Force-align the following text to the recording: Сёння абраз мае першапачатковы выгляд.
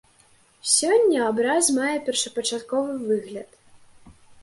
Сёння 0.75 1.27
абраз 1.27 1.65
мае 1.77 1.93
першапачатковы 2.09 2.99
выгляд. 3.07 3.49